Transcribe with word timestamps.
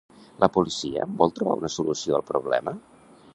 La 0.43 0.47
policia 0.53 1.05
vol 1.19 1.35
trobar 1.35 1.59
una 1.61 1.71
solució 1.75 2.17
al 2.21 2.25
problema? 2.31 2.75